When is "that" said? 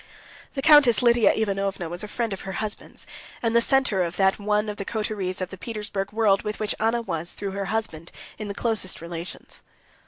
4.17-4.39